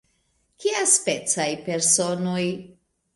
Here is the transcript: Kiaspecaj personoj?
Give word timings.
Kiaspecaj 0.63 1.47
personoj? 1.67 2.41